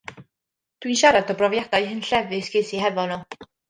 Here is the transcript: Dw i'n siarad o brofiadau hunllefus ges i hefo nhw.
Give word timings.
Dw 0.79 0.89
i'n 0.93 0.97
siarad 1.03 1.35
o 1.35 1.37
brofiadau 1.43 1.89
hunllefus 1.93 2.53
ges 2.59 2.77
i 2.81 2.85
hefo 2.89 3.11
nhw. 3.17 3.25